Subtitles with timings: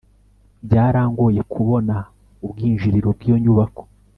[0.65, 1.95] byarangoye kubona
[2.45, 3.81] ubwinjiriro bwiyo nyubako